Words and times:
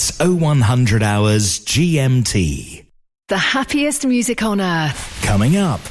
It's 0.00 0.18
0100 0.18 1.02
hours 1.02 1.60
GMT. 1.60 2.86
The 3.28 3.36
happiest 3.36 4.06
music 4.06 4.42
on 4.42 4.58
earth. 4.58 5.20
Coming 5.22 5.58
up. 5.58 5.82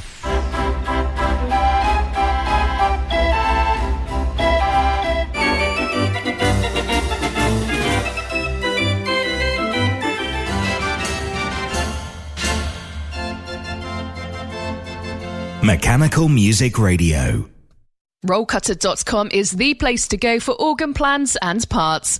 Mechanical 15.64 16.30
Music 16.30 16.80
Radio. 16.80 17.48
Rollcutter.com 18.26 19.30
is 19.32 19.52
the 19.52 19.76
place 19.76 20.08
to 20.08 20.18
go 20.18 20.40
for 20.40 20.60
organ 20.60 20.96
plans 20.96 21.38
and 21.44 21.70
parts. 21.70 22.20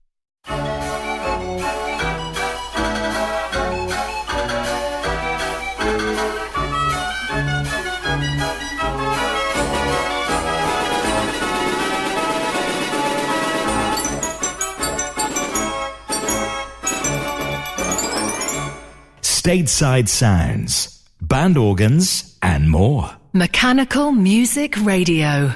stateside 19.41 20.07
sounds, 20.07 21.03
band 21.19 21.57
organs, 21.57 22.37
and 22.43 22.69
more. 22.69 23.09
Mechanical 23.33 24.11
Music 24.11 24.75
Radio. 24.85 25.55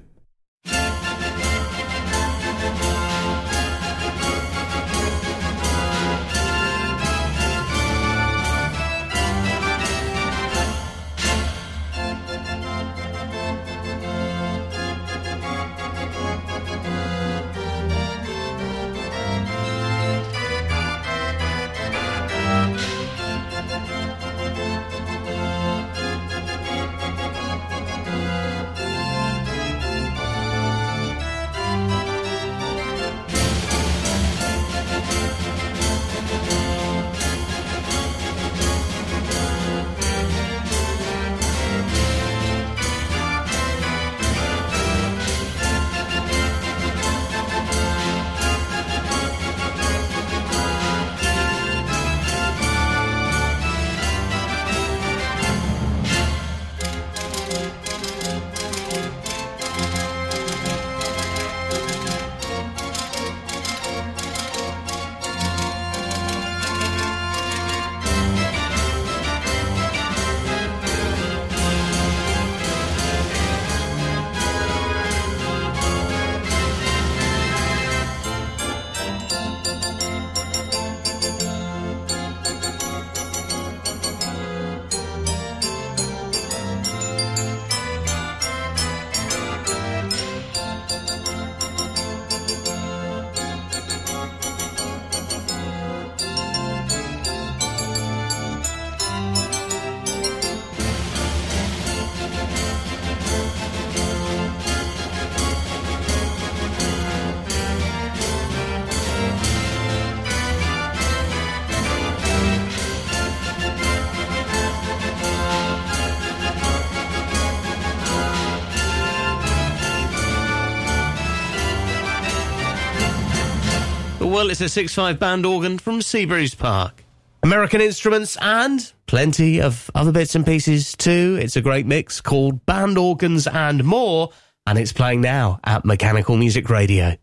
Well, 124.31 124.49
it's 124.49 124.61
a 124.61 124.65
6-5 124.65 125.19
band 125.19 125.45
organ 125.45 125.77
from 125.77 125.99
Seabreeze 125.99 126.57
Park. 126.57 127.03
American 127.43 127.81
instruments 127.81 128.37
and 128.39 128.93
plenty 129.05 129.61
of 129.61 129.91
other 129.93 130.11
bits 130.13 130.35
and 130.35 130.45
pieces 130.45 130.95
too. 130.95 131.37
It's 131.41 131.57
a 131.57 131.61
great 131.61 131.85
mix 131.85 132.21
called 132.21 132.65
Band 132.65 132.97
Organs 132.97 133.45
and 133.45 133.83
More, 133.83 134.31
and 134.65 134.77
it's 134.79 134.93
playing 134.93 135.21
now 135.21 135.59
at 135.65 135.83
Mechanical 135.83 136.37
Music 136.37 136.69
Radio. 136.69 137.17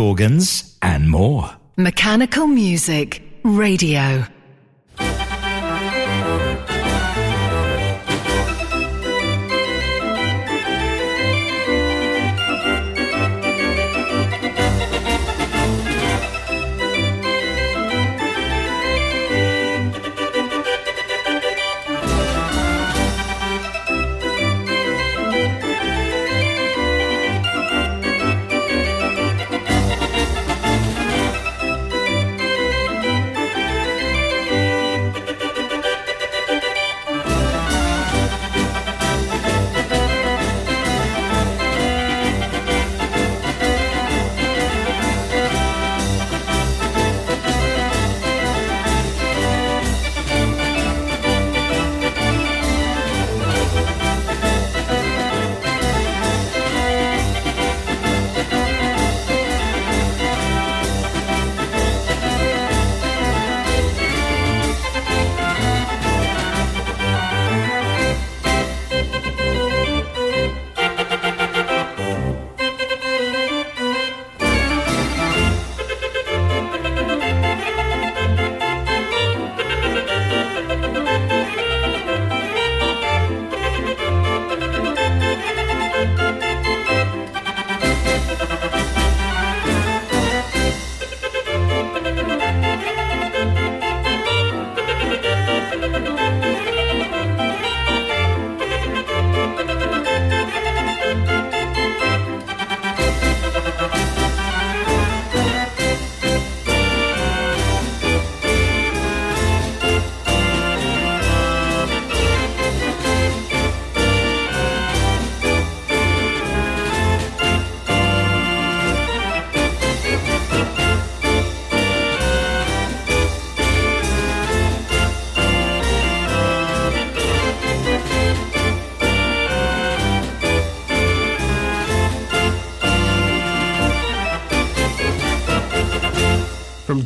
Organs, 0.00 0.76
and 0.82 1.10
more. 1.10 1.50
Mechanical 1.76 2.46
Music 2.46 3.22
Radio. 3.44 4.24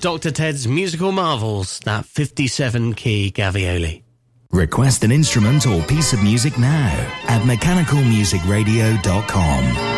Dr. 0.04 0.30
Ted's 0.32 0.68
musical 0.68 1.12
marvels, 1.12 1.80
that 1.86 2.04
57 2.04 2.92
key 2.92 3.32
Gavioli. 3.34 4.02
Request 4.52 5.02
an 5.02 5.10
instrument 5.10 5.66
or 5.66 5.82
piece 5.84 6.12
of 6.12 6.22
music 6.22 6.58
now 6.58 6.92
at 7.26 7.40
mechanicalmusicradio.com. 7.40 9.93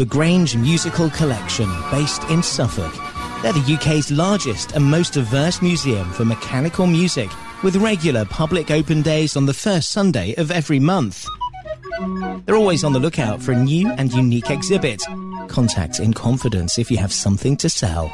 the 0.00 0.06
Grange 0.06 0.56
Musical 0.56 1.10
Collection, 1.10 1.68
based 1.90 2.24
in 2.30 2.42
Suffolk. 2.42 2.94
They're 3.42 3.52
the 3.52 3.74
UK's 3.74 4.10
largest 4.10 4.72
and 4.72 4.82
most 4.82 5.12
diverse 5.12 5.60
museum 5.60 6.10
for 6.12 6.24
mechanical 6.24 6.86
music, 6.86 7.28
with 7.62 7.76
regular 7.76 8.24
public 8.24 8.70
open 8.70 9.02
days 9.02 9.36
on 9.36 9.44
the 9.44 9.52
first 9.52 9.90
Sunday 9.90 10.34
of 10.36 10.50
every 10.50 10.80
month. 10.80 11.26
They're 12.46 12.56
always 12.56 12.82
on 12.82 12.94
the 12.94 12.98
lookout 12.98 13.42
for 13.42 13.52
a 13.52 13.62
new 13.62 13.90
and 13.90 14.10
unique 14.10 14.48
exhibit. 14.48 15.02
Contact 15.48 16.00
in 16.00 16.14
confidence 16.14 16.78
if 16.78 16.90
you 16.90 16.96
have 16.96 17.12
something 17.12 17.54
to 17.58 17.68
sell. 17.68 18.08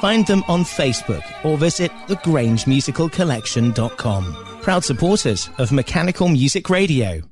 Find 0.00 0.26
them 0.26 0.42
on 0.48 0.64
Facebook 0.64 1.22
or 1.44 1.56
visit 1.56 1.92
thegrangemusicalcollection.com. 2.08 4.58
Proud 4.62 4.84
supporters 4.84 5.48
of 5.58 5.70
Mechanical 5.70 6.26
Music 6.26 6.68
Radio. 6.68 7.22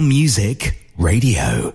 Music 0.00 0.74
Radio. 0.96 1.69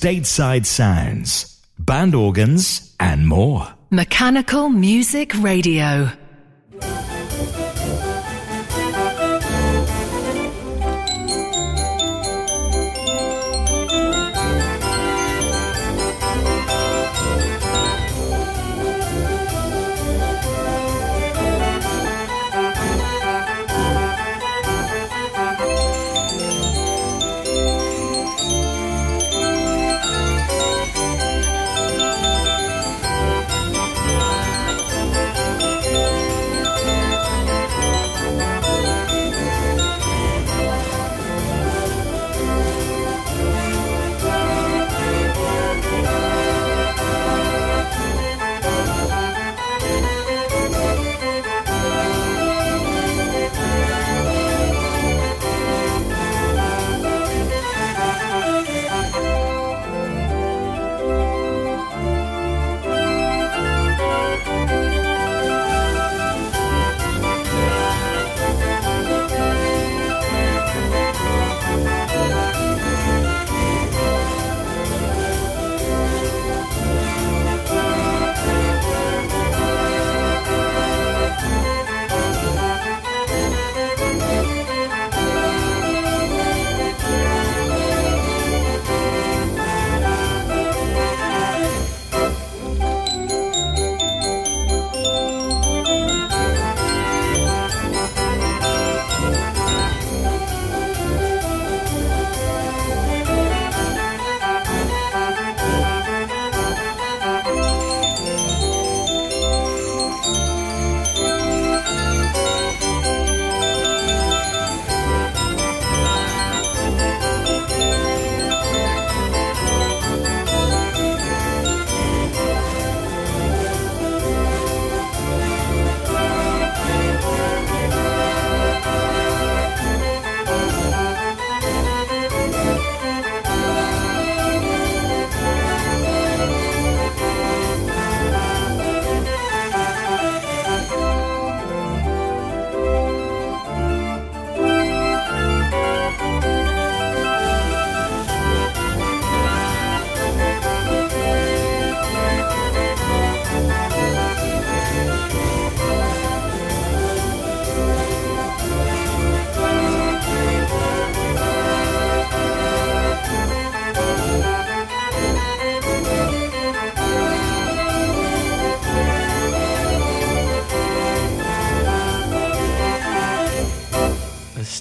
Stateside 0.00 0.64
sounds, 0.64 1.60
band 1.78 2.14
organs, 2.14 2.96
and 2.98 3.28
more. 3.28 3.68
Mechanical 3.90 4.70
Music 4.70 5.34
Radio. 5.42 6.10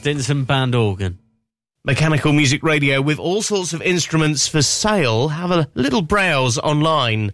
Stinson 0.10 0.44
band 0.44 0.74
organ. 0.74 1.20
Mechanical 1.86 2.34
Music 2.34 2.64
Radio 2.64 3.00
with 3.00 3.20
all 3.20 3.44
sorts 3.44 3.74
of 3.74 3.82
instruments 3.84 4.48
for 4.48 4.64
sale. 4.64 5.28
Have 5.28 5.52
a 5.52 5.70
little 5.76 6.02
browse 6.02 6.58
online 6.58 7.32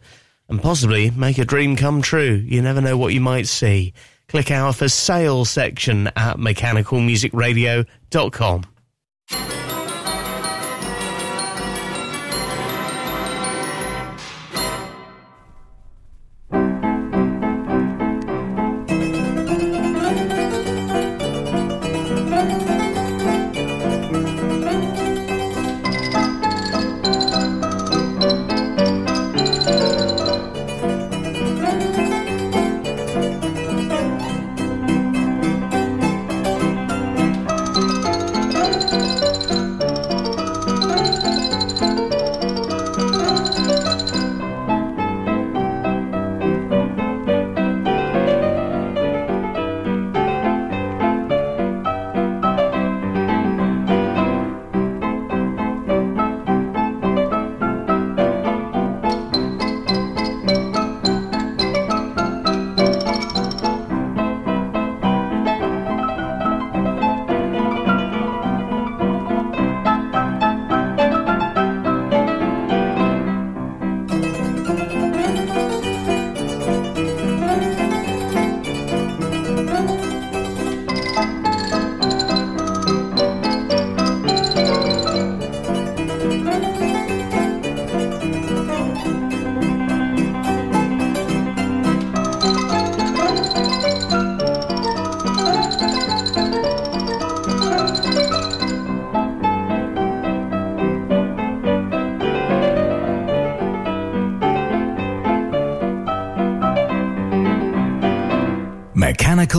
and 0.50 0.62
possibly 0.62 1.10
make 1.12 1.38
a 1.38 1.46
dream 1.46 1.78
come 1.78 2.02
true. 2.02 2.44
You 2.46 2.62
never 2.62 2.82
know 2.82 2.98
what 2.98 3.14
you 3.14 3.22
might 3.22 3.48
see. 3.48 3.94
Click 4.28 4.52
our 4.52 4.74
for 4.74 4.90
sale 4.90 5.46
section 5.46 6.08
at 6.18 6.36
mechanicalmusicradio.com. 6.36 8.66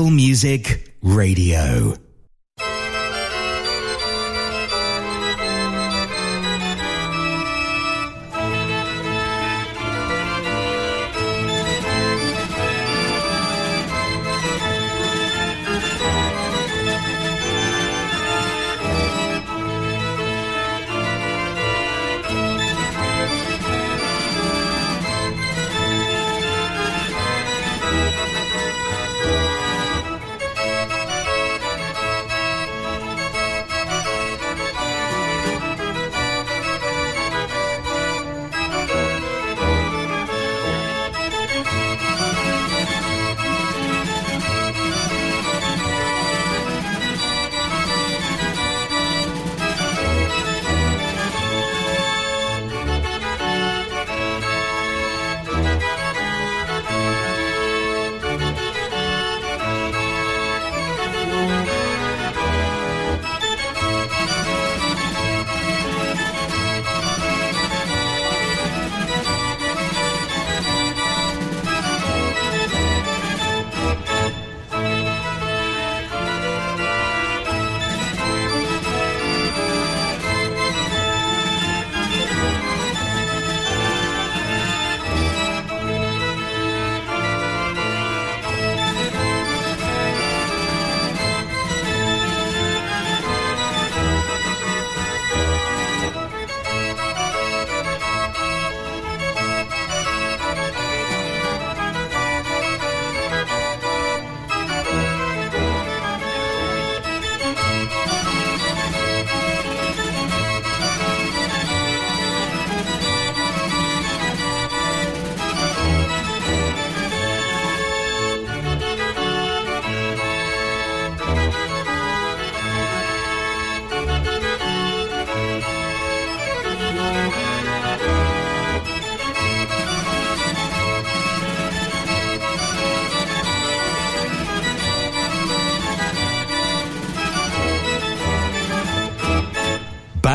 Music 0.05 0.93
Radio. 1.03 1.96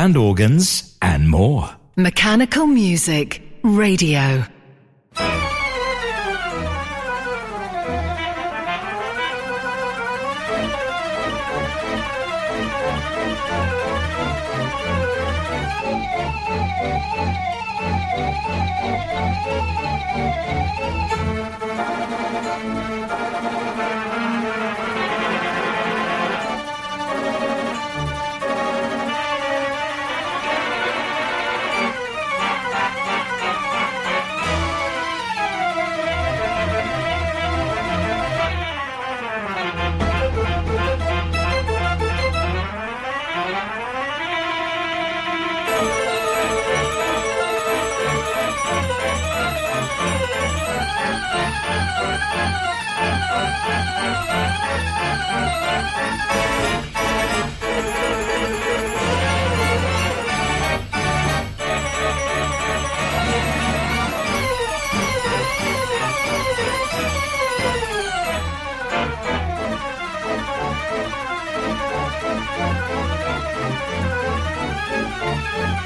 Band 0.02 0.16
organs, 0.16 0.98
and 1.00 1.30
more. 1.30 1.70
Mechanical 1.94 2.66
Music 2.66 3.40
Radio. 3.62 4.44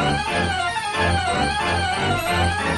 Thank 0.00 0.28
you. 2.64 2.69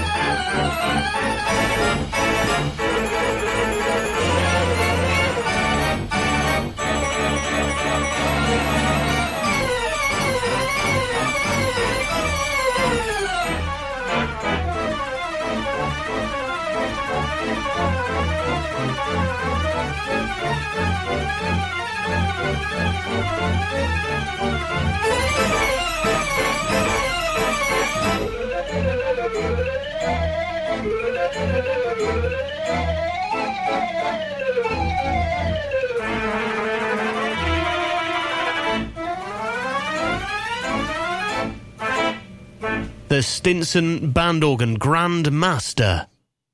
The 43.09 43.23
Stinson 43.23 44.11
Band 44.11 44.43
Organ 44.43 44.77
Grand 44.77 45.31
Master. 45.31 46.07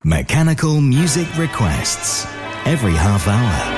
Mechanical 0.03 0.81
music 0.81 1.29
requests 1.39 2.27
every 2.65 2.95
half 2.95 3.29
hour. 3.29 3.78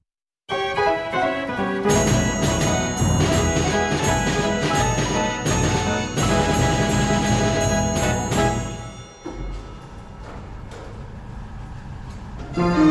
This 12.53 12.90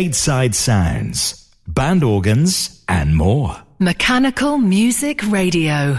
Stateside 0.00 0.54
sounds, 0.54 1.50
band 1.66 2.02
organs, 2.02 2.82
and 2.88 3.14
more. 3.14 3.54
Mechanical 3.78 4.56
Music 4.56 5.20
Radio. 5.30 5.98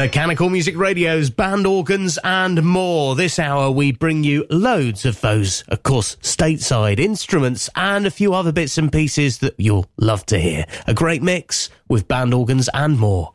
Mechanical 0.00 0.48
Music 0.48 0.78
Radio's 0.78 1.28
band 1.28 1.66
organs 1.66 2.18
and 2.24 2.62
more. 2.62 3.14
This 3.14 3.38
hour 3.38 3.70
we 3.70 3.92
bring 3.92 4.24
you 4.24 4.46
loads 4.48 5.04
of 5.04 5.20
those, 5.20 5.62
of 5.68 5.82
course, 5.82 6.16
stateside 6.22 6.98
instruments 6.98 7.68
and 7.76 8.06
a 8.06 8.10
few 8.10 8.32
other 8.32 8.50
bits 8.50 8.78
and 8.78 8.90
pieces 8.90 9.40
that 9.40 9.54
you'll 9.58 9.84
love 9.98 10.24
to 10.26 10.38
hear. 10.38 10.64
A 10.86 10.94
great 10.94 11.22
mix 11.22 11.68
with 11.86 12.08
band 12.08 12.32
organs 12.32 12.70
and 12.72 12.98
more. 12.98 13.34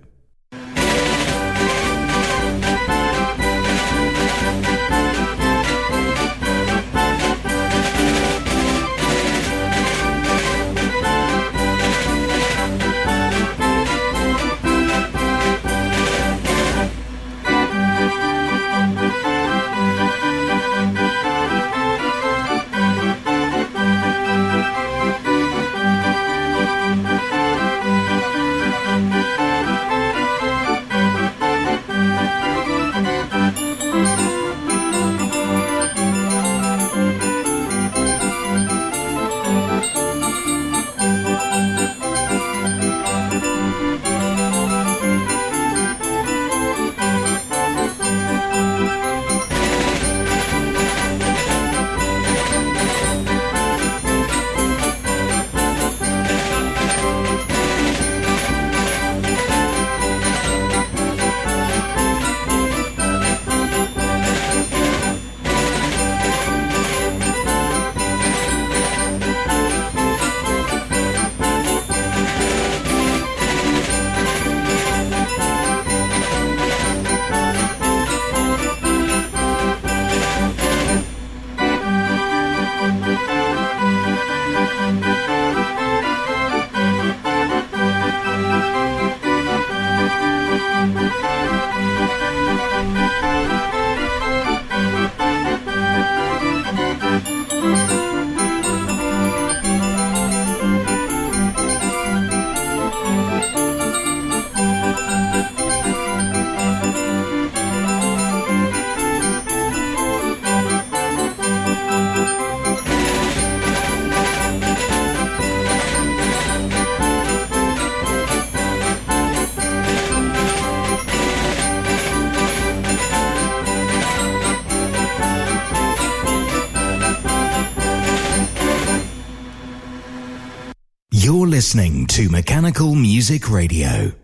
You're 131.23 131.45
listening 131.45 132.07
to 132.07 132.29
Mechanical 132.29 132.95
Music 132.95 133.47
Radio. 133.47 134.20